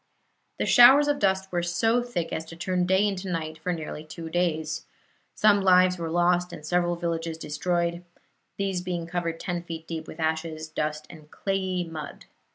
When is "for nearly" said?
3.59-4.03